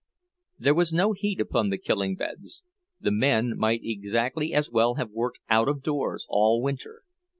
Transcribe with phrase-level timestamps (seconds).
[0.57, 2.63] There was no heat upon the killing beds;
[2.99, 7.03] the men might exactly as well have worked out of doors all winter.